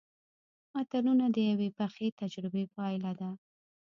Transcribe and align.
متلونه 0.73 1.25
د 1.35 1.37
یوې 1.49 1.69
پخې 1.79 2.07
تجربې 2.19 2.63
پایله 2.75 3.11
ده 3.19 3.29